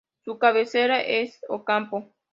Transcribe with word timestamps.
Su 0.25 0.39
cabecera 0.39 0.99
es 1.03 1.45
Ocampo. 1.47 2.09